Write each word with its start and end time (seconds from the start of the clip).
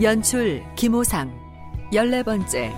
연출 0.00 0.64
김호상 0.74 1.38
열네 1.92 2.22
번째 2.22 2.72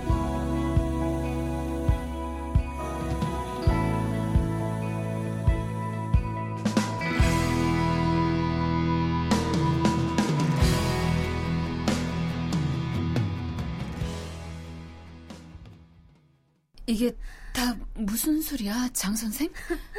이게 16.87 17.15
다 17.51 17.75
무슨 17.95 18.41
소리야, 18.41 18.89
장 18.93 19.15
선생? 19.15 19.51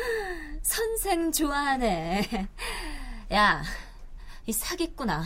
선생 0.63 1.33
좋아하네. 1.33 2.49
야, 3.33 3.63
이 4.47 4.53
사기꾼아. 4.53 5.25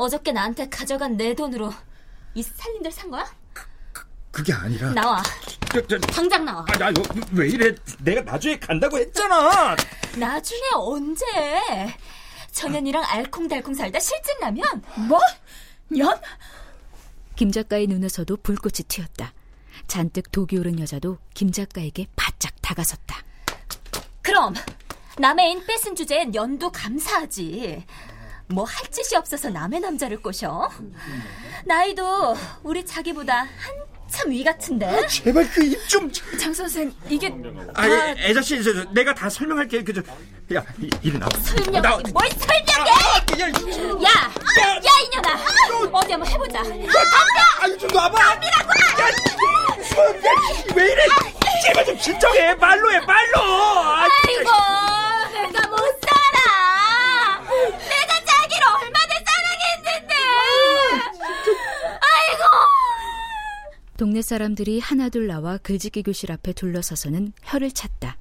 어저께 0.00 0.32
나한테 0.32 0.68
가져간 0.68 1.16
내 1.16 1.34
돈으로 1.34 1.72
이 2.34 2.42
살림들 2.42 2.90
산 2.90 3.10
거야? 3.10 3.30
그, 4.32 4.42
게 4.42 4.52
아니라 4.52 4.92
나와. 4.92 5.22
저, 5.72 5.86
저, 5.86 5.98
당장 5.98 6.44
나와. 6.44 6.64
아, 6.68 6.80
야, 6.80 6.92
왜 7.32 7.48
이래? 7.48 7.74
내가 8.02 8.22
나중에 8.22 8.58
간다고 8.58 8.98
했잖아. 8.98 9.76
나중에 10.16 10.62
언제? 10.74 11.24
전현이랑 12.52 13.04
알콩달콩 13.04 13.74
살다 13.74 14.00
실증 14.00 14.38
나면 14.40 14.82
뭐? 15.08 15.20
연? 15.98 16.18
김 17.36 17.50
작가의 17.52 17.86
눈에서도 17.86 18.36
불꽃이 18.38 18.84
튀었다. 18.88 19.34
잔뜩 19.86 20.32
독이 20.32 20.56
오른 20.56 20.78
여자도 20.80 21.18
김 21.34 21.52
작가에게 21.52 22.06
바짝 22.16 22.54
다가섰다. 22.62 23.22
그럼 24.22 24.54
남의 25.18 25.52
인 25.52 25.66
뺏은 25.66 25.94
주제엔 25.94 26.34
연도 26.34 26.70
감사하지. 26.70 27.84
뭐 28.52 28.64
할 28.64 28.86
짓이 28.90 29.16
없어서 29.16 29.48
남의 29.50 29.80
남자를 29.80 30.20
꼬셔? 30.20 30.68
나이도 31.64 32.36
우리 32.62 32.84
자기보다 32.84 33.46
한참 34.08 34.30
위 34.30 34.42
같은데. 34.42 35.06
제발 35.08 35.48
그 35.50 35.62
입 35.64 35.88
좀. 35.88 36.10
장 36.38 36.52
선생, 36.52 36.92
이게 37.08 37.32
아, 37.74 37.88
예, 37.88 38.14
애자씨, 38.18 38.62
저, 38.62 38.72
저, 38.74 38.84
내가 38.92 39.14
다 39.14 39.28
설명할게. 39.30 39.84
그저, 39.84 40.02
야, 40.54 40.64
이- 40.80 40.90
이리 41.02 41.18
나와. 41.18 41.30
설명하기 41.40 42.12
뭘 42.12 42.28
설명해? 42.30 42.90
야, 42.90 44.08
야, 44.08 44.74
야 44.74 44.90
이년아, 45.04 45.40
어디 45.92 46.12
한번 46.12 46.28
해보자. 46.28 46.60
아니 47.60 47.78
좀 47.78 47.88
놔봐. 47.92 48.18
야, 48.20 48.40
소영야, 49.84 50.30
왜 50.74 50.92
이래? 50.92 51.04
제발 51.66 51.84
좀 51.84 51.98
진정해. 51.98 52.54
말로 52.54 52.90
해, 52.92 52.98
말로. 53.00 53.38
아, 53.42 54.06
아이고, 54.26 54.50
내가 55.32 55.68
못 55.68 55.76
살아. 56.00 57.40
내가 57.48 58.24
자기를 58.24 58.66
얼마나 58.66 59.14
사랑했는데. 59.26 60.14
아이고. 62.00 62.44
동네 63.98 64.19
사람들이 64.34 64.78
하나둘 64.78 65.26
나와 65.26 65.58
글짓기 65.58 66.04
교실 66.04 66.30
앞에 66.30 66.52
둘러서서는 66.52 67.32
혀를 67.42 67.72
찼다. 67.72 68.16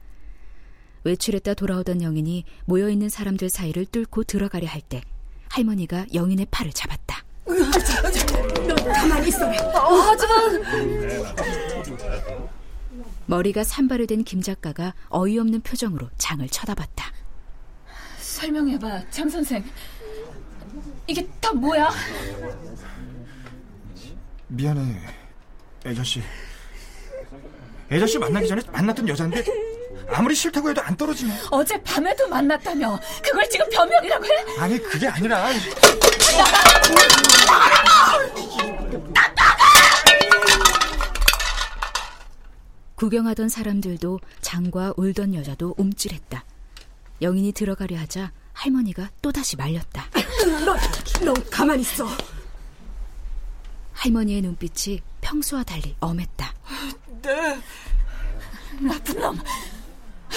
외출했다 1.03 1.53
돌아오던 1.53 2.01
영인이 2.01 2.45
모여있는 2.65 3.09
사람들 3.09 3.47
사이를 3.51 3.85
뚫고 3.85 4.23
들어가려 4.23 4.67
할 4.67 4.81
때 4.81 5.01
할머니가 5.49 6.07
영인의 6.15 6.47
팔을 6.49 6.73
잡았다. 6.73 7.23
가만히 8.95 9.27
있어라. 9.27 9.53
머리가 13.27 13.63
산발이 13.63 14.07
된 14.07 14.23
김 14.23 14.41
작가가 14.41 14.95
어이없는 15.09 15.61
표정으로 15.61 16.09
장을 16.17 16.47
쳐다봤다. 16.49 17.13
설명해봐, 18.17 19.11
장 19.11 19.29
선생. 19.29 19.63
이게 21.05 21.27
다 21.39 21.53
뭐야? 21.53 21.91
미안해, 24.47 24.99
애자씨. 25.85 26.22
애자씨 27.91 28.17
만나기 28.19 28.47
전에 28.47 28.62
만났던 28.72 29.07
여잔데 29.07 29.44
아무리 30.12 30.35
싫다고 30.35 30.69
해도 30.69 30.81
안 30.81 30.95
떨어지네. 30.95 31.34
어제 31.51 31.81
밤에도 31.84 32.28
만났다며. 32.28 33.00
그걸 33.23 33.50
지금 33.50 33.67
변명이라고 33.69 34.25
해? 34.25 34.29
아니 34.59 34.78
그게 34.79 35.07
아니라 35.07 35.50
구경하던 42.95 43.47
사람들도 43.47 44.19
장과 44.41 44.94
울던 44.97 45.34
여자도 45.34 45.75
움찔했다. 45.78 46.44
영인이 47.22 47.53
들어가려 47.53 47.97
하자 47.97 48.31
할머니가 48.53 49.09
또다시 49.22 49.56
말렸다. 49.56 50.06
너, 50.66 50.75
너 51.25 51.34
가만히 51.50 51.81
있어. 51.81 52.06
할머니의 53.94 54.41
눈빛이 54.41 55.01
평소와 55.29 55.62
달리 55.63 55.95
엄했다. 56.00 56.51
나쁜 58.81 59.19
놈. 59.19 59.40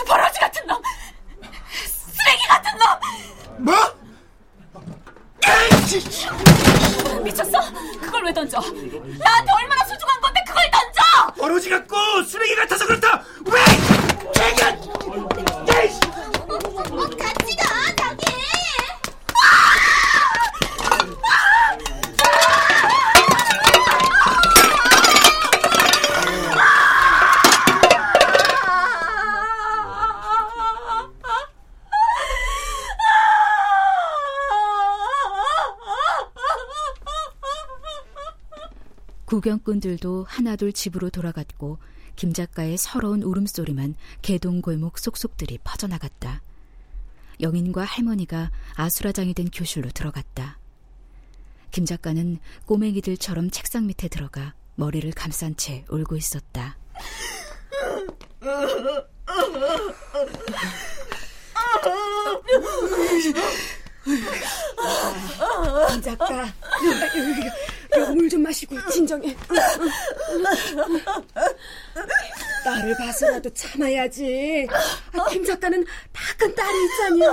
버러지 0.07 0.39
같은 0.39 0.67
놈. 0.67 0.83
쓰레기 1.87 2.47
같은 2.47 2.71
놈. 2.79 3.65
뭐? 3.65 3.75
미쳤어? 7.25 7.59
그걸 8.03 8.25
왜 8.25 8.35
던져? 8.35 8.61
나한테 8.61 9.53
얼마나 9.63 9.83
소중한 9.87 10.21
건데 10.21 10.41
그걸 10.47 10.63
던져! 10.71 11.33
버러지 11.39 11.71
같고 11.71 12.23
쓰레기 12.25 12.55
같아서 12.55 12.87
그렇다. 12.87 13.25
왜? 13.47 13.61
개가. 14.35 15.32
구경꾼들도 39.33 40.27
하나둘 40.29 40.75
집으로 40.75 41.09
돌아갔고 41.09 41.79
김 42.17 42.35
작가의 42.35 42.77
서러운 42.77 43.23
울음소리만 43.23 43.95
개동 44.21 44.61
골목 44.61 44.99
쏙쏙들이 44.99 45.59
퍼져나갔다. 45.65 46.43
영인과 47.41 47.83
할머니가 47.83 48.51
아수라장이 48.75 49.33
된 49.33 49.49
교실로 49.49 49.89
들어갔다. 49.89 50.59
김 51.71 51.87
작가는 51.87 52.41
꼬맹이들처럼 52.67 53.51
책상 53.51 53.87
밑에 53.87 54.09
들어가 54.09 54.53
머리를 54.75 55.11
감싼 55.13 55.57
채 55.57 55.87
울고 55.89 56.17
있었다. 56.17 56.77
김 65.89 66.03
작가, 66.03 66.53
물 68.15 68.29
좀 68.29 68.43
마시고 68.43 68.77
진정해. 68.91 69.37
나를 72.65 72.97
봐서라도 72.97 73.51
참아야지. 73.53 74.67
아, 75.13 75.29
김 75.31 75.45
작가는 75.45 75.85
다 76.13 76.23
큰 76.39 76.55
딸이 76.55 76.85
있잖여. 76.85 77.31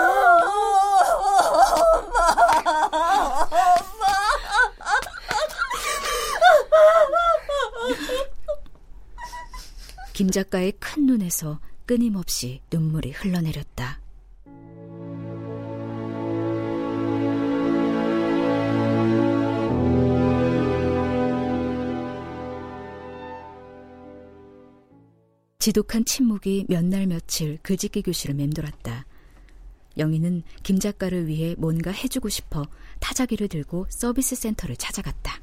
김 10.14 10.30
작가의 10.30 10.74
큰 10.80 11.06
눈에서 11.06 11.60
끊임없이 11.86 12.62
눈물이 12.72 13.12
흘러내렸다. 13.12 14.00
지독한 25.64 26.06
침묵이 26.06 26.68
몇 26.70 26.86
날 26.86 27.06
며칠 27.06 27.58
글짓기 27.64 28.02
교실을 28.04 28.34
맴돌았다. 28.36 29.06
영희는 29.98 30.44
김 30.64 30.80
작가를 30.80 31.28
위해 31.28 31.54
뭔가 31.58 31.92
해주고 31.92 32.30
싶어 32.30 32.66
타자기를 33.02 33.50
들고 33.50 33.86
서비스 33.90 34.38
센터를 34.38 34.78
찾아갔다. 34.78 35.42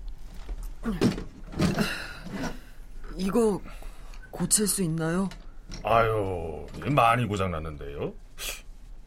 이거 3.18 3.60
고칠 4.30 4.66
수 4.66 4.82
있나요? 4.82 5.28
아유, 5.84 6.66
많이 6.92 7.26
고장났는데요. 7.26 8.14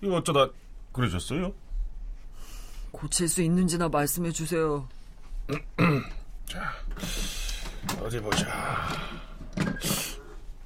이거 0.04 0.16
어쩌다 0.18 0.48
그러셨어요? 0.92 1.52
고칠 2.92 3.28
수 3.28 3.42
있는지나 3.42 3.90
말씀해 3.90 4.32
주세요. 4.32 4.88
자, 6.46 6.72
어디 8.00 8.20
보자. 8.22 8.48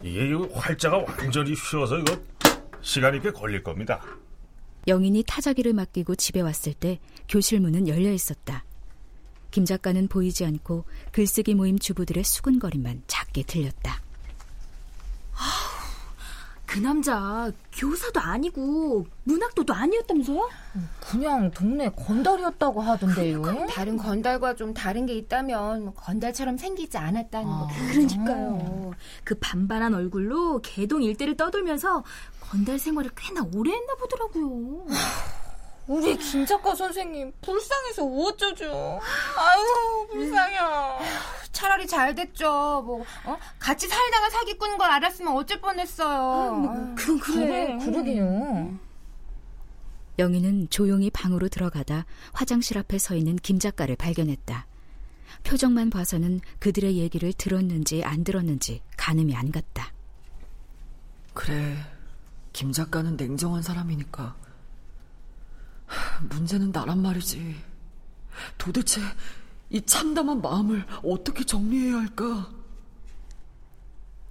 이게 0.03 0.27
이 0.27 0.33
활자가 0.33 0.97
완전히 0.97 1.53
휘어서 1.53 1.97
이거 1.97 2.21
시간이 2.81 3.21
꽤 3.21 3.31
걸릴 3.31 3.63
겁니다. 3.63 4.01
영인이 4.88 5.23
타자기를 5.25 5.71
맡기고 5.73 6.15
집에 6.15 6.41
왔을 6.41 6.73
때 6.73 7.00
교실 7.29 7.61
문은 7.61 7.88
열려 7.88 8.11
있었다. 8.11 8.65
김 9.50 9.63
작가는 9.65 10.07
보이지 10.07 10.45
않고 10.45 10.83
글쓰기 11.13 11.55
모임 11.55 11.79
주부들의 11.79 12.23
수근거림만 12.23 13.03
작게 13.07 13.44
들렸다. 13.44 14.01
그 16.73 16.79
남자 16.79 17.51
교사도 17.71 18.19
아니고 18.19 19.05
문학도도 19.25 19.75
아니었다면서요? 19.75 20.49
그냥 20.99 21.51
동네 21.51 21.87
건달이었다고 21.89 22.81
하던데요. 22.81 23.67
다른 23.69 23.95
건달과 23.95 24.55
좀 24.55 24.73
다른 24.73 25.05
게 25.05 25.13
있다면 25.13 25.93
건달처럼 25.93 26.57
생기지 26.57 26.97
않았다는 26.97 27.47
아, 27.47 27.59
거. 27.59 27.67
그러니까요. 27.91 28.91
그 29.23 29.35
반반한 29.39 29.93
얼굴로 29.93 30.61
개동 30.63 31.03
일대를 31.03 31.37
떠돌면서 31.37 32.03
건달 32.41 32.79
생활을 32.79 33.11
꽤나 33.15 33.45
오래 33.53 33.71
했나 33.71 33.93
보더라고요. 33.93 34.87
우리 35.88 36.15
김 36.18 36.45
작가 36.45 36.74
선생님 36.74 37.33
불쌍해서 37.41 38.06
어쩌죠? 38.06 39.00
아유 39.38 40.07
불쌍해. 40.12 40.57
차라리 41.51 41.85
잘 41.88 42.15
됐죠. 42.15 42.81
뭐 42.85 43.03
어? 43.25 43.38
같이 43.59 43.88
살다가 43.88 44.30
사기 44.30 44.57
꾼 44.57 44.77
걸 44.77 44.89
알았으면 44.89 45.33
어쩔 45.35 45.59
뻔했어요. 45.62 46.09
아, 46.09 46.51
뭐, 46.51 46.95
그건 46.95 47.19
그래. 47.19 47.77
그래 47.77 47.77
그러게요. 47.85 48.80
영희는 50.19 50.69
조용히 50.69 51.09
방으로 51.09 51.50
들어가다 51.50 52.06
화장실 52.33 52.77
앞에 52.77 52.97
서 52.97 53.15
있는 53.15 53.36
김 53.38 53.59
작가를 53.59 53.95
발견했다. 53.95 54.68
표정만 55.44 55.89
봐서는 55.89 56.39
그들의 56.59 56.97
얘기를 56.97 57.33
들었는지 57.33 58.03
안 58.03 58.24
들었는지 58.24 58.81
가늠이 58.97 59.36
안 59.36 59.51
갔다. 59.51 59.91
그래, 61.33 61.75
김 62.53 62.71
작가는 62.71 63.15
냉정한 63.18 63.62
사람이니까. 63.63 64.36
문제는 66.29 66.71
나란 66.71 67.01
말이지. 67.01 67.55
도대체 68.57 69.01
이 69.69 69.81
참담한 69.81 70.41
마음을 70.41 70.85
어떻게 71.03 71.43
정리해야 71.43 71.97
할까? 71.97 72.51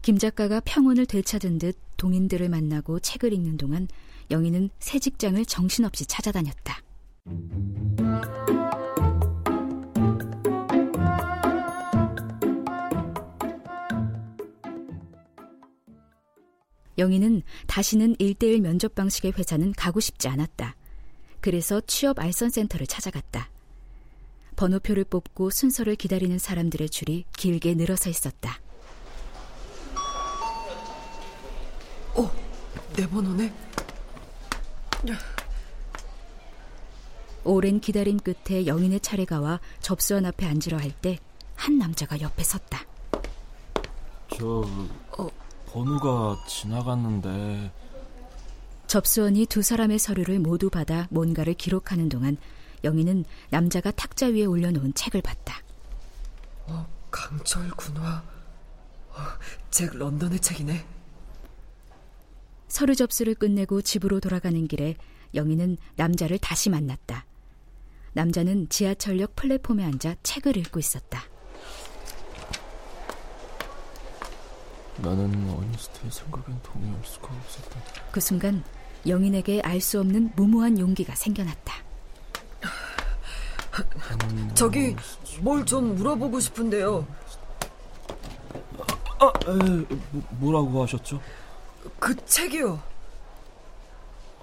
김 0.03 0.19
작가가 0.19 0.61
평온을 0.61 1.07
되찾은 1.07 1.59
듯 1.59 1.79
동인들을 1.97 2.49
만나고 2.49 3.01
책을 3.01 3.33
읽는 3.33 3.57
동안 3.57 3.87
영희는 4.31 4.71
새 4.79 4.99
직장을 4.99 5.45
정신없이 5.47 6.07
찾아다녔다. 6.07 6.83
영희는 16.99 17.43
다시는 17.67 18.17
일대일 18.19 18.61
면접 18.61 18.95
방식의 18.95 19.33
회사는 19.39 19.73
가고 19.73 20.01
싶지 20.01 20.29
않았다. 20.29 20.77
그래서 21.43 21.81
취업 21.81 22.21
알선센터를 22.21 22.87
찾아갔다. 22.87 23.51
번호표를 24.55 25.05
뽑고 25.05 25.51
순서를 25.51 25.97
기다리는 25.97 26.39
사람들의 26.39 26.89
줄이 26.89 27.25
길게 27.37 27.75
늘어서 27.75 28.09
있었다. 28.09 28.61
어, 32.15 32.31
내 32.97 33.09
번호네. 33.09 33.53
오랜 37.43 37.81
기다림 37.81 38.19
끝에 38.19 38.67
영인의 38.67 39.01
차례가 39.01 39.41
와 39.41 39.59
접수원 39.81 40.27
앞에 40.27 40.47
앉으려 40.47 40.79
할때 40.79 41.19
한 41.57 41.77
남자가 41.77 42.21
옆에 42.21 42.45
섰다. 42.45 42.87
저 44.39 44.65
어. 45.19 45.29
번호가 45.67 46.45
지나갔는데 46.47 47.73
접수원이 48.93 49.47
두 49.47 49.63
사람의 49.63 49.99
서류를 49.99 50.39
모두 50.39 50.69
받아 50.69 51.09
뭔가를 51.11 51.55
기록하는 51.55 52.11
동안 52.11 52.37
영희는 52.85 53.25
남자가 53.49 53.91
탁자 53.91 54.27
위에 54.27 54.45
올려놓은 54.45 54.93
책을 54.93 55.23
봤다. 55.23 55.63
어, 56.67 56.87
강철 57.11 57.71
군화. 57.71 58.23
어, 59.09 59.17
잭 59.71 59.97
런던의 59.97 60.41
책이네. 60.41 60.85
서류 62.69 62.95
접수를 62.95 63.35
끝내고 63.35 63.81
집으로 63.81 64.21
돌아가는 64.21 64.69
길에 64.69 64.97
영희는 65.35 65.79
남자를 65.97 66.37
다시 66.37 66.69
만났다. 66.69 67.25
남자는 68.13 68.69
지하철역 68.69 69.37
플랫폼에 69.37 69.85
앉아 69.85 70.17
책을 70.23 70.59
읽고 70.59 70.79
있었다. 70.79 71.23
나는 74.99 75.49
어니스트의 75.49 76.13
생각엔 76.13 76.61
동의할 76.63 77.03
수가 77.03 77.29
없었다. 77.35 77.81
그 78.13 78.21
순간 78.21 78.63
영인에게 79.07 79.61
알 79.63 79.81
수 79.81 80.01
없는 80.01 80.33
무모한 80.37 80.79
용기가 80.79 81.15
생겨났다. 81.15 81.75
저기 84.55 84.95
뭘 85.41 85.65
좀 85.65 85.95
물어보고 85.97 86.39
싶은데요. 86.41 87.07
아, 89.19 89.33
에, 89.47 89.53
뭐, 90.11 90.23
뭐라고 90.31 90.83
하셨죠? 90.83 91.21
그 91.99 92.15
책이요. 92.27 92.81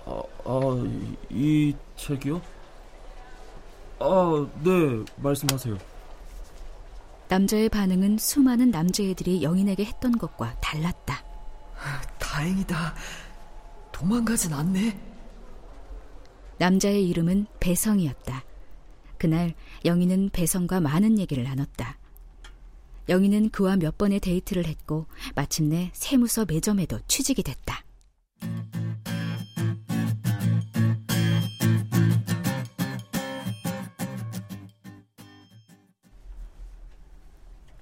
아, 0.06 0.22
아, 0.46 0.60
이, 0.86 1.16
이 1.30 1.76
책이요? 1.98 2.42
아, 4.00 4.48
네, 4.64 4.72
말씀하세요. 5.18 5.78
남자의 7.28 7.70
반응은 7.70 8.18
수많은 8.18 8.72
남자애들이 8.72 9.44
영인에게 9.44 9.86
했던 9.86 10.18
것과 10.18 10.56
달랐다. 10.62 11.24
다행이다. 12.18 12.96
도망가진 14.00 14.54
않네. 14.54 14.98
남자의 16.58 17.06
이름은 17.10 17.48
배성이었다. 17.60 18.46
그날 19.18 19.54
영희는 19.84 20.30
배성과 20.30 20.80
많은 20.80 21.20
얘기를 21.20 21.44
나눴다. 21.44 21.98
영희는 23.10 23.50
그와 23.50 23.76
몇 23.76 23.98
번의 23.98 24.22
데이트를 24.22 24.66
했고 24.68 25.06
마침내 25.36 25.90
세무서 25.92 26.46
매점에도 26.46 27.00
취직이 27.08 27.44
됐다. 27.44 27.84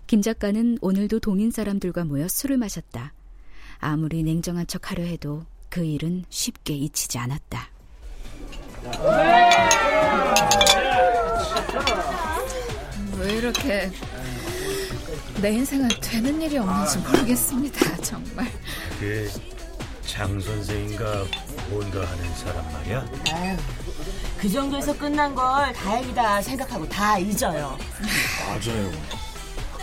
김 0.08 0.24
작가는 0.24 0.80
오늘도 0.82 1.20
동인 1.20 1.52
사람들과 1.52 2.06
모여 2.06 2.28
술을 2.28 2.58
마셨다. 2.58 3.14
아무리 3.78 4.24
냉정한 4.24 4.66
척 4.66 4.90
하려 4.90 5.04
해도 5.04 5.46
그 5.78 5.84
일은 5.86 6.26
쉽게 6.32 6.74
잊히지 6.74 7.20
않았다. 7.20 7.70
왜 13.20 13.34
이렇게 13.34 13.92
내 15.40 15.52
인생은 15.52 15.88
되는 16.02 16.42
일이 16.42 16.58
없는지 16.58 16.98
모르겠습니다. 16.98 17.98
정말. 17.98 18.52
그 19.00 19.30
장 20.08 20.40
선생인가 20.40 21.26
뭔가 21.70 22.00
하는 22.00 22.36
사람 22.38 22.74
말이야. 22.74 23.06
아유, 23.34 23.58
그 24.38 24.50
정도에서 24.50 24.98
끝난 24.98 25.36
걸 25.36 25.72
다행이다 25.74 26.42
생각하고 26.42 26.88
다 26.90 27.20
잊어요. 27.20 27.78
맞아요. 28.48 28.92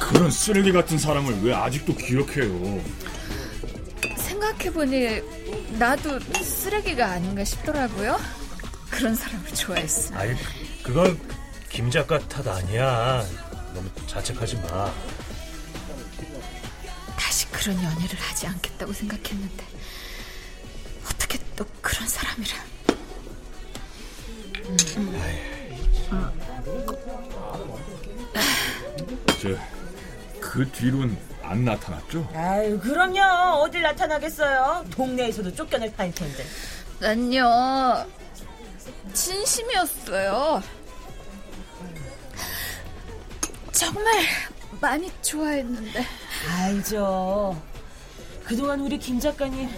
그런 0.00 0.30
쓰레기 0.30 0.72
같은 0.72 0.96
사람을 0.98 1.42
왜 1.42 1.54
아직도 1.54 1.94
기억해요? 1.94 2.82
생각해보니 4.34 5.22
나도 5.78 6.18
쓰레기가 6.42 7.12
아닌가 7.12 7.44
싶더라고요. 7.44 8.18
그런 8.90 9.14
사람을 9.14 9.54
좋아했어. 9.54 10.14
아니, 10.14 10.34
그건 10.82 11.18
김 11.68 11.90
작가 11.90 12.18
탓 12.18 12.46
아니야. 12.46 13.24
너무 13.72 13.88
자책하지 14.06 14.56
마. 14.56 14.92
다시 17.16 17.46
그런 17.50 17.76
연애를 17.76 18.18
하지 18.18 18.46
않겠다고 18.46 18.92
생각했는데 18.92 19.64
어떻게 21.04 21.38
또 21.56 21.64
그런 21.80 22.08
사람이라. 22.08 22.56
저, 29.42 29.48
그 30.40 30.68
뒤로는 30.70 31.33
안 31.44 31.64
나타났죠? 31.64 32.28
아유, 32.34 32.78
그럼요. 32.80 33.62
어딜 33.62 33.82
나타나겠어요. 33.82 34.84
동네에서도 34.90 35.54
쫓겨낼 35.54 35.92
판일 35.94 36.14
텐데. 36.14 36.44
난요, 37.00 38.06
진심이었어요. 39.12 40.62
정말 43.72 44.14
많이 44.80 45.10
좋아했는데. 45.22 46.04
알죠. 46.48 47.60
그동안 48.44 48.80
우리 48.80 48.98
김 48.98 49.18
작가님 49.18 49.68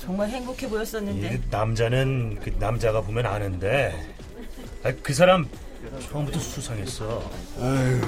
정말 0.00 0.28
행복해 0.28 0.68
보였었는데. 0.68 1.42
남자는 1.50 2.40
그 2.42 2.54
남자가 2.58 3.00
보면 3.00 3.26
아는데 3.26 4.14
아, 4.84 4.92
그 5.02 5.12
사람 5.14 5.48
처음부터 6.08 6.38
수상했어. 6.38 7.30
아유, 7.60 8.00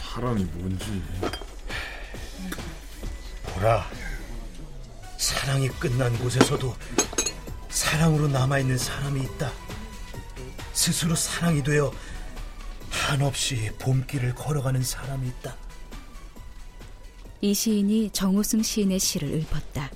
사람이 0.00 0.44
뭔지. 0.54 1.02
보라, 3.56 3.90
사랑이 5.16 5.68
끝난 5.68 6.16
곳에서도 6.18 6.76
사랑으로 7.70 8.28
남아있는 8.28 8.76
사람이 8.76 9.22
있다. 9.22 9.50
스스로 10.74 11.14
사랑이 11.14 11.62
되어 11.62 11.90
한없이 12.90 13.70
봄길을 13.78 14.34
걸어가는 14.34 14.82
사람이 14.82 15.28
있다. 15.28 15.56
이 17.40 17.54
시인이 17.54 18.10
정호승 18.10 18.62
시인의 18.62 18.98
시를 18.98 19.32
읊었다. 19.32 19.90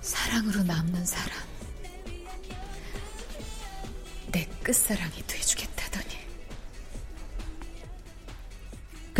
사랑으로 0.00 0.64
남는 0.64 1.06
사람. 1.06 1.38
내 4.32 4.44
끝사랑이 4.62 5.22
돼주겠다 5.26 5.69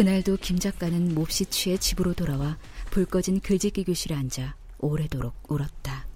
그날도 0.00 0.38
김 0.38 0.58
작가는 0.58 1.14
몹시 1.14 1.44
취해 1.44 1.76
집으로 1.76 2.14
돌아와 2.14 2.56
불 2.90 3.04
꺼진 3.04 3.38
글짓기 3.38 3.84
교실에 3.84 4.14
앉아 4.14 4.56
오래도록 4.78 5.34
울었다. 5.46 6.06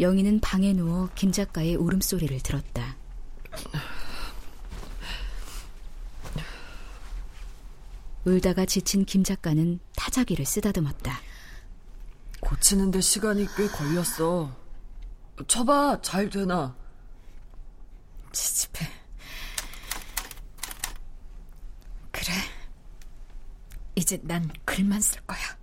영희는 0.00 0.40
방에 0.40 0.72
누워 0.72 1.10
김 1.14 1.30
작가의 1.30 1.76
울음소리를 1.76 2.40
들었다. 2.40 2.96
울다가 8.24 8.64
지친 8.64 9.04
김 9.04 9.22
작가는 9.24 9.78
타자기를 9.94 10.46
쓰다듬었다. 10.46 11.27
고치는데 12.48 13.02
시간이 13.02 13.46
꽤 13.56 13.68
걸렸어. 13.68 14.50
쳐봐, 15.46 16.00
잘 16.00 16.30
되나? 16.30 16.74
지집해. 18.32 18.86
그래. 22.10 22.32
이제 23.94 24.18
난 24.22 24.50
글만 24.64 24.98
쓸 24.98 25.20
거야. 25.26 25.57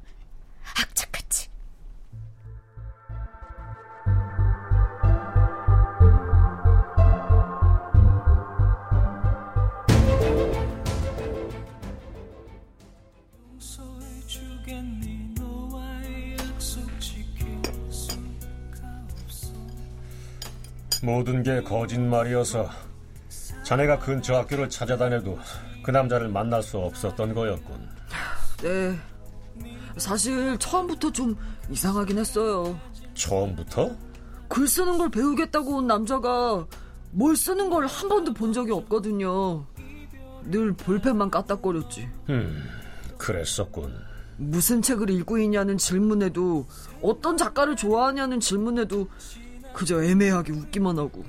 모든 21.03 21.43
게 21.43 21.61
거짓말이어서 21.61 22.69
자네가 23.63 23.99
근처 23.99 24.35
학교를 24.35 24.69
찾아다녀도 24.69 25.37
그 25.83 25.91
남자를 25.91 26.29
만날 26.29 26.61
수 26.63 26.77
없었던 26.77 27.33
거였군. 27.33 27.89
네. 28.61 28.97
사실 29.97 30.57
처음부터 30.57 31.11
좀 31.11 31.35
이상하긴 31.69 32.17
했어요. 32.17 32.77
처음부터? 33.13 33.91
글 34.47 34.67
쓰는 34.67 34.97
걸 34.97 35.09
배우겠다고 35.09 35.77
온 35.77 35.87
남자가 35.87 36.65
뭘 37.11 37.35
쓰는 37.35 37.69
걸 37.69 37.85
한 37.85 38.09
번도 38.09 38.33
본 38.33 38.51
적이 38.53 38.73
없거든요. 38.73 39.65
늘 40.43 40.73
볼펜만 40.73 41.31
까딱거렸지. 41.31 42.07
음, 42.29 42.63
그랬었군. 43.17 43.93
무슨 44.37 44.81
책을 44.81 45.09
읽고 45.09 45.37
있냐는 45.39 45.77
질문에도 45.77 46.67
어떤 47.01 47.37
작가를 47.37 47.75
좋아하냐는 47.77 48.39
질문에도 48.39 49.07
그저 49.75 50.01
애매하게 50.01 50.53
웃기만 50.53 50.98
하고 50.98 51.24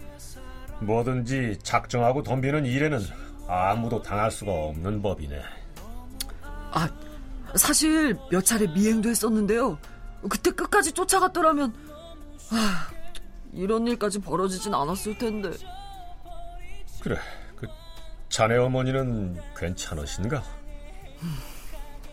뭐든지 0.80 1.58
작정하고 1.62 2.22
덤비는 2.22 2.64
일에는 2.64 3.00
아무도 3.48 4.00
당할 4.02 4.30
수가 4.30 4.52
없는 4.52 5.02
법이네. 5.02 5.40
아, 6.72 6.88
사실 7.56 8.16
몇 8.30 8.44
차례 8.44 8.66
미행도 8.66 9.08
했었는데요. 9.08 9.78
그때 10.28 10.50
끝까지 10.50 10.92
쫓아갔더라면 10.92 11.74
아, 12.50 12.88
이런 13.52 13.86
일까지 13.86 14.20
벌어지진 14.20 14.74
않았을 14.74 15.18
텐데. 15.18 15.50
그래, 17.00 17.16
그 17.56 17.66
자네 18.28 18.56
어머니는 18.56 19.38
괜찮으신가? 19.56 20.42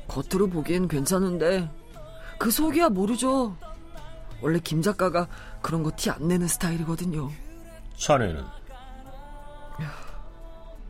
겉으로 0.08 0.48
보기엔 0.48 0.88
괜찮은데 0.88 1.70
그 2.40 2.50
속이야 2.50 2.90
모르죠. 2.90 3.58
원래 4.43 4.59
김 4.63 4.81
작가가 4.81 5.27
그런 5.62 5.83
거 5.83 5.91
티 5.95 6.09
안 6.12 6.27
내는 6.27 6.47
스타일이거든요. 6.47 7.31
자네는? 7.97 8.43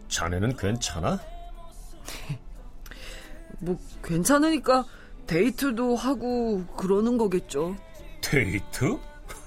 자네는 0.09 0.57
괜찮아? 0.57 1.19
뭐 3.59 3.77
괜찮으니까 4.03 4.85
데이트도 5.27 5.95
하고 5.95 6.65
그러는 6.77 7.17
거겠죠. 7.17 7.75
데이트? 8.21 8.97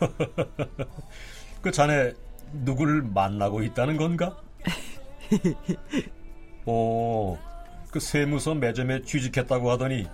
그 1.62 1.70
자네 1.70 2.12
누구를 2.52 3.02
만나고 3.02 3.62
있다는 3.62 3.96
건가? 3.96 4.36
오, 6.64 7.36
그 7.90 8.00
세무서 8.00 8.54
매점에 8.54 9.02
취직했다고 9.02 9.70
하더니 9.72 10.08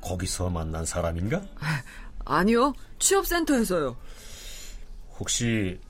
거기서 0.00 0.50
만난 0.50 0.84
사람인가? 0.84 1.42
아니요, 2.26 2.74
취업센터에서요. 2.98 3.96
혹시 5.18 5.80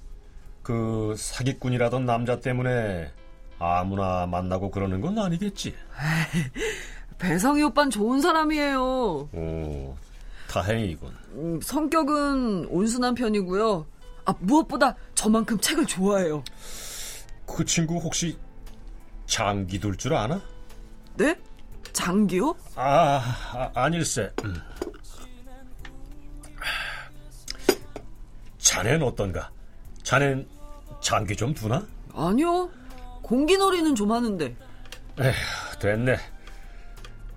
그 0.63 1.15
사기꾼이라던 1.17 2.07
남자 2.07 2.39
때문에 2.41 3.11
아무나 3.59 4.27
만나고 4.27 4.71
그러는 4.71 5.01
건 5.01 5.19
아니겠지? 5.19 5.75
배성희 7.19 7.63
오빤 7.65 7.89
좋은 7.91 8.21
사람이에요. 8.21 8.81
오, 9.33 9.97
다행이군. 10.49 11.11
음, 11.33 11.61
성격은 11.63 12.67
온순한 12.69 13.15
편이고요. 13.15 13.87
아, 14.27 14.35
무엇보다 14.41 14.95
저만큼 15.15 15.59
책을 15.59 15.87
좋아해요. 15.87 16.45
그 17.47 17.65
친구 17.65 17.97
혹시 17.97 18.37
장기 19.27 19.81
둘 19.81 19.97
줄 19.97 20.15
아나? 20.15 20.41
네? 21.17 21.35
장기요? 21.93 22.55
아, 22.75 23.23
아 23.55 23.71
아닐세. 23.75 24.31
음. 24.45 24.55
자넨 28.77 29.03
어떤가? 29.03 29.51
자넨 30.03 30.47
장기 31.01 31.35
좀 31.35 31.55
두나? 31.55 31.83
아니요. 32.15 32.69
공기놀이는 33.23 33.95
좀 33.95 34.13
하는데. 34.13 34.55
에휴, 35.19 35.79
됐네. 35.81 36.19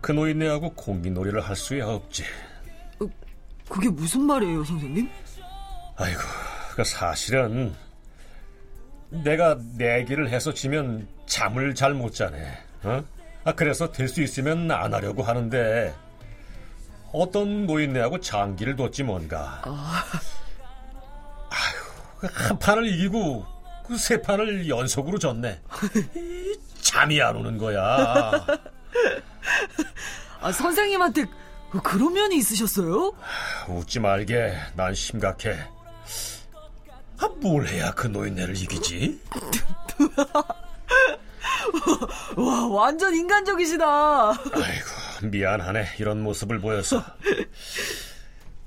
그 0.02 0.12
노인네하고 0.12 0.74
공기놀이를 0.74 1.40
할 1.40 1.56
수야 1.56 1.88
없지. 1.88 2.26
어, 3.00 3.06
그게 3.70 3.88
무슨 3.88 4.24
말이에요, 4.24 4.66
선생님? 4.66 5.10
아이고, 5.96 6.20
그 6.76 6.84
사실은 6.84 7.74
내가 9.10 9.58
내기를 9.78 10.28
해서 10.30 10.54
지면 10.54 11.08
잠을 11.26 11.74
잘 11.74 11.94
못 11.94 12.14
자네. 12.14 12.52
어? 12.84 13.02
아, 13.46 13.54
그래서 13.54 13.90
될 13.94 14.10
수 14.10 14.22
있으면 14.22 14.70
안 14.72 14.94
하려고 14.94 15.24
하는데 15.24 15.96
어떤 17.14 17.66
노인네하고 17.66 18.20
장기를 18.20 18.76
뒀지 18.76 19.04
뭔가. 19.04 19.62
아... 19.64 20.04
한 22.22 22.60
판을 22.60 22.88
이기고 22.88 23.46
그 23.88 23.98
세 23.98 24.22
판을 24.22 24.70
연속으로 24.70 25.18
졌네. 25.18 25.62
잠이 26.82 27.22
안 27.22 27.36
오는 27.36 27.58
거야. 27.58 28.46
아, 30.42 30.52
선생님한테 30.52 31.26
그런 31.84 32.14
면이 32.14 32.38
있으셨어요? 32.38 33.14
웃지 33.68 34.00
말게. 34.00 34.56
난 34.76 34.94
심각해. 34.94 35.58
아, 37.20 37.28
뭘 37.42 37.68
해야 37.68 37.92
그 37.92 38.08
노인네를 38.08 38.56
이기지? 38.56 39.20
와, 42.38 42.68
완전 42.68 43.14
인간적이시다. 43.14 44.30
아이고, 44.30 44.88
미안하네. 45.24 45.96
이런 46.00 46.22
모습을 46.22 46.60
보여서. 46.60 47.04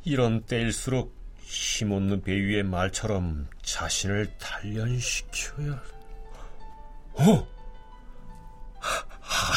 이런 0.05 0.43
때일수록 0.45 1.15
힘없는 1.53 2.23
배위의 2.23 2.63
말처럼 2.63 3.47
자신을 3.61 4.33
단련시켜야. 4.39 5.83
어? 7.13 7.47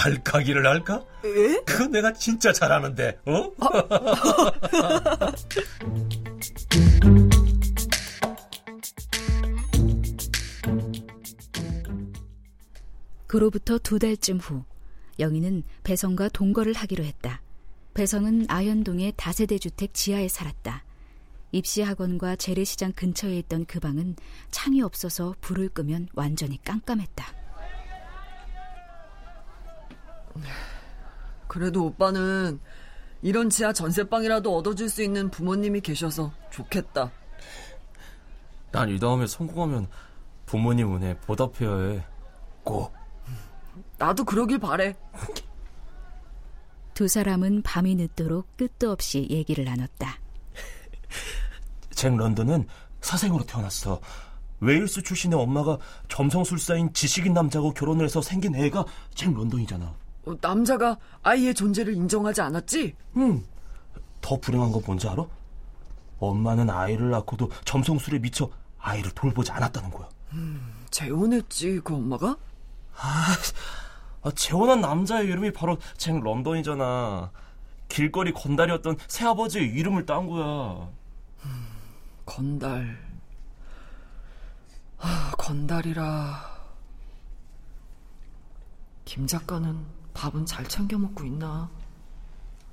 알까기를 0.04 0.68
할까? 0.68 1.06
에? 1.24 1.62
그건 1.66 1.92
내가 1.92 2.12
진짜 2.12 2.52
잘하는데, 2.52 3.20
어? 3.26 3.50
아. 3.62 5.32
그로부터 13.26 13.78
두 13.78 14.00
달쯤 14.00 14.38
후 14.38 14.66
영희는 15.20 15.64
배성과 15.84 16.28
동거를 16.30 16.74
하기로 16.74 17.06
했다. 17.06 17.42
배성은 17.94 18.48
아현동의 18.50 19.14
다세대 19.16 19.58
주택 19.60 19.94
지하에 19.94 20.28
살았다. 20.28 20.84
입시학원과 21.60 22.36
재래시장 22.36 22.92
근처에 22.92 23.38
있던 23.40 23.66
그 23.66 23.80
방은 23.80 24.16
창이 24.52 24.82
없어서 24.82 25.36
불을 25.40 25.70
끄면 25.70 26.10
완전히 26.14 26.62
깜깜했다. 26.64 27.26
그래도 31.48 31.86
오빠는 31.86 32.60
이런 33.22 33.50
지하 33.50 33.72
전세방이라도 33.72 34.54
얻어줄 34.56 34.90
수 34.90 35.02
있는 35.02 35.32
부모님이 35.32 35.80
계셔서 35.82 36.34
좋겠다. 36.52 37.12
난 38.72 38.90
이 38.90 39.00
다음에 39.00 39.26
성공하면 39.26 39.88
부모님 40.46 40.94
은혜 40.96 41.18
보답해야 41.20 41.78
해. 41.78 42.06
꼭. 42.66 42.94
나도 43.98 44.26
그러길 44.26 44.60
바래. 44.60 44.94
두 46.94 47.08
사람은 47.08 47.62
밤이 47.62 47.96
늦도록 47.96 48.58
끝도 48.58 48.92
없이 48.92 49.26
얘기를 49.30 49.64
나눴다. 49.64 50.20
잭 51.96 52.16
런던은 52.16 52.68
사생으로 53.02 53.46
태어났어. 53.46 54.00
웨일스 54.60 55.02
출신의 55.04 55.40
엄마가 55.40 55.78
점성술사인 56.08 56.94
지식인 56.94 57.34
남자하고 57.34 57.74
결혼을 57.74 58.06
해서 58.06 58.22
생긴 58.22 58.56
애가 58.56 58.86
잭 59.14 59.34
런던이잖아. 59.34 59.94
어, 60.26 60.36
남자가 60.42 60.98
아이의 61.24 61.54
존재를 61.54 61.94
인정하지 61.94 62.42
않았지? 62.42 62.96
응. 63.18 63.44
더 64.22 64.40
불행한 64.40 64.72
건 64.72 64.82
뭔지 64.86 65.08
알아? 65.08 65.26
엄마는 66.20 66.70
아이를 66.70 67.12
낳고도 67.12 67.52
점성술에 67.66 68.20
미쳐 68.20 68.50
아이를 68.80 69.12
돌보지 69.12 69.52
않았다는 69.52 69.92
거야. 69.92 70.10
음, 70.34 70.74
재혼했지 70.90 71.82
그 71.84 71.94
엄마가? 71.94 72.38
아, 72.98 73.36
아, 74.24 74.32
재혼한 74.32 74.82
남자의 74.82 75.28
이름이 75.28 75.52
바로 75.54 75.78
잭 75.98 76.20
런던이잖아. 76.20 77.32
길거리 77.88 78.34
건달이었던 78.34 78.98
새아버지의 79.08 79.68
이름을 79.68 80.06
딴 80.06 80.28
거야. 80.28 80.90
음, 81.46 81.68
건달. 82.26 82.98
아, 84.98 85.32
건달이라. 85.38 86.56
김 89.06 89.28
작가는 89.28 89.86
밥은 90.14 90.46
잘 90.46 90.68
챙겨 90.68 90.98
먹고 90.98 91.24
있나? 91.26 91.70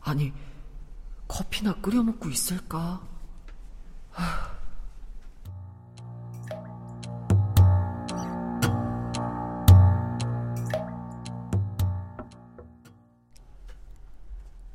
아니, 0.00 0.32
커피나 1.28 1.74
끓여 1.80 2.02
먹고 2.02 2.28
있을까? 2.30 3.00
하... 4.10 4.52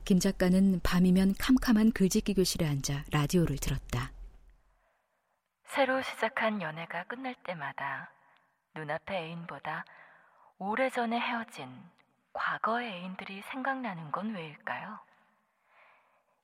김 0.06 0.22
작가는 0.22 0.80
밤이면 0.84 1.36
캄캄한 1.38 1.92
글짓기 1.92 2.34
교실에 2.36 2.66
앉아 2.66 3.04
라디오를 3.12 3.58
들었다. 3.58 4.14
새로 5.68 6.02
시작한 6.02 6.62
연애가 6.62 7.04
끝날 7.04 7.36
때마다 7.44 8.10
눈앞의 8.74 9.18
애인보다 9.18 9.86
오래전에 10.60 11.20
헤어진 11.20 11.70
과거의 12.34 12.92
애인들이 12.94 13.42
생각나는 13.52 14.12
건 14.12 14.34
왜일까요? 14.34 15.00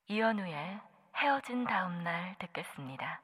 이현우의 0.07 0.79
헤어진 1.15 1.63
다음 1.63 2.03
날 2.03 2.35
듣겠습니다. 2.39 3.21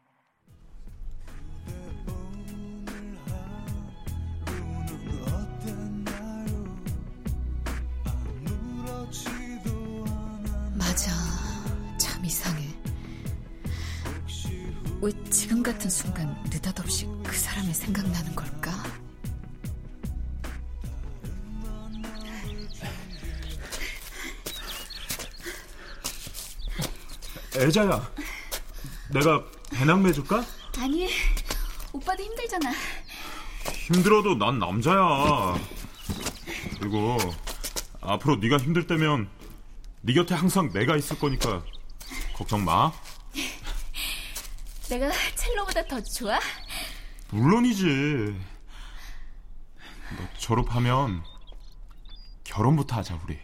맞 8.86 9.39
왜 15.02 15.12
지금 15.30 15.64
같은 15.64 15.90
순간 15.90 16.28
느닷없이 16.50 17.08
그 17.24 17.32
사람이 17.34 17.74
생각나는 17.74 18.36
걸까? 18.36 18.72
애자야, 27.56 28.12
내가 29.12 29.44
배낭 29.72 30.04
매 30.04 30.12
줄까? 30.12 30.44
아니, 30.78 31.10
오빠도 31.94 32.24
힘들잖아. 32.24 32.72
힘들어도 33.74 34.36
난 34.36 34.60
남자야. 34.60 35.58
그리고 36.80 37.18
앞으로 38.02 38.36
네가 38.38 38.58
힘들 38.58 38.86
때면 38.86 39.30
네 40.02 40.14
곁에 40.14 40.36
항상 40.36 40.72
내가 40.72 40.96
있을 40.96 41.18
거니까 41.20 41.64
걱정 42.36 42.64
마. 42.64 42.92
내가 44.90 45.12
첼로보다 45.36 45.86
더 45.86 46.02
좋아? 46.02 46.40
물론이지. 47.30 47.86
너 50.18 50.38
졸업하면 50.38 51.24
결혼부터 52.44 52.96
하자 52.96 53.20
우리. 53.24 53.38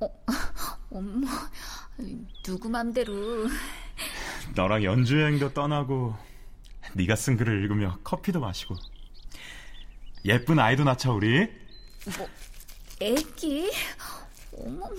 어, 0.00 0.08
어머, 0.90 1.28
누구 2.42 2.68
맘대로. 2.68 3.48
너랑 4.56 4.82
연주 4.82 5.20
여행도 5.20 5.54
떠나고 5.54 6.16
네가 6.94 7.14
쓴 7.14 7.36
글을 7.36 7.62
읽으며 7.62 7.98
커피도 8.02 8.40
마시고 8.40 8.74
예쁜 10.24 10.58
아이도 10.58 10.82
낳자 10.82 11.12
우리. 11.12 11.46
뭐 12.18 12.28
애기? 13.00 13.70
어머머. 14.58 14.96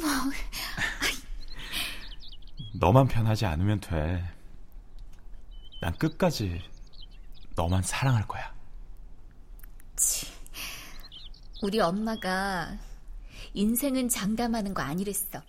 너만 2.75 3.08
편하지 3.08 3.45
않으면 3.45 3.82
돼. 3.82 4.37
난 5.80 5.96
끝까지 5.98 6.62
너만 7.56 7.84
사랑할 7.84 8.28
거야. 8.28 8.54
치, 9.96 10.28
우리 11.62 11.80
엄마가 11.80 12.78
인생은 13.54 14.10
장담하는 14.10 14.74
거 14.74 14.82
아니랬어. 14.82 15.42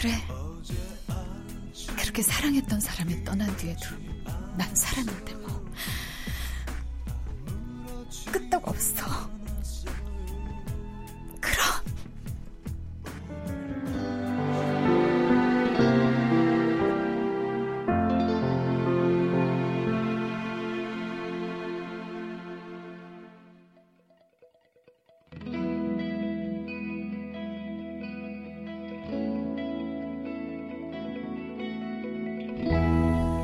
그래. 0.00 0.12
그렇게 2.00 2.22
사랑했던 2.22 2.80
사람이 2.80 3.24
떠난 3.24 3.54
뒤에도 3.56 3.80
난 4.56 4.74
살았는데 4.74 5.34
뭐. 5.34 5.47
없어. 8.78 9.28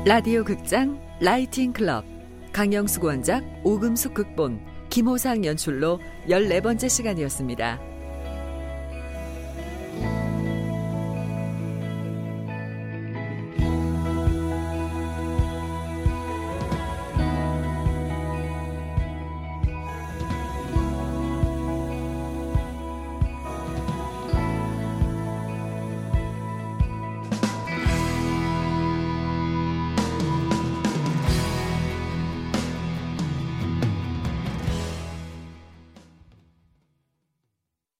라디오 0.05 0.43
극장 0.43 1.01
라이팅 1.19 1.73
클럽 1.73 2.05
강영숙 2.53 3.03
원작 3.03 3.43
오금숙 3.63 4.13
극본 4.13 4.74
김호상 4.95 5.43
연출로 5.43 5.99
14번째 6.29 6.87
시간이었습니다. 6.87 7.94